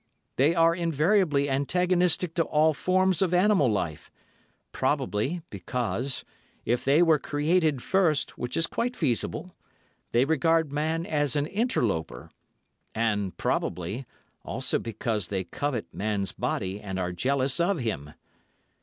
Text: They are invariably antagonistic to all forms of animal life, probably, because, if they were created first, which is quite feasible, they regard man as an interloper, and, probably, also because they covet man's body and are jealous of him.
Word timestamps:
They 0.37 0.55
are 0.55 0.73
invariably 0.73 1.47
antagonistic 1.47 2.33
to 2.33 2.43
all 2.43 2.73
forms 2.73 3.21
of 3.21 3.35
animal 3.35 3.67
life, 3.71 4.09
probably, 4.71 5.43
because, 5.51 6.25
if 6.65 6.83
they 6.83 7.03
were 7.03 7.19
created 7.19 7.83
first, 7.83 8.35
which 8.35 8.57
is 8.57 8.65
quite 8.65 8.95
feasible, 8.95 9.55
they 10.11 10.25
regard 10.25 10.71
man 10.73 11.05
as 11.05 11.35
an 11.35 11.45
interloper, 11.45 12.31
and, 12.95 13.37
probably, 13.37 14.07
also 14.43 14.79
because 14.79 15.27
they 15.27 15.43
covet 15.43 15.85
man's 15.93 16.31
body 16.31 16.81
and 16.81 16.97
are 16.97 17.11
jealous 17.11 17.59
of 17.59 17.77
him. 17.77 18.11